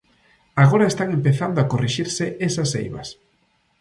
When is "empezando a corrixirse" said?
1.17-2.25